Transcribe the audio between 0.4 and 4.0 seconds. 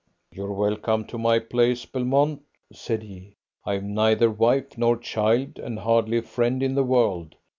welcome to my place, Belmont," said he. "I've